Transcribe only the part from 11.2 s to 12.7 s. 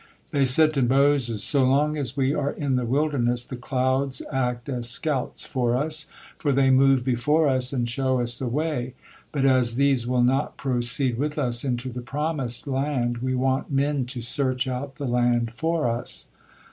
us into the promised